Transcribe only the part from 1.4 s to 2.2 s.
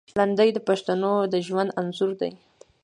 ژوند انځور